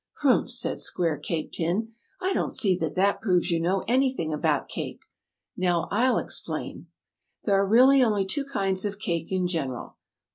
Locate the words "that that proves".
2.79-3.51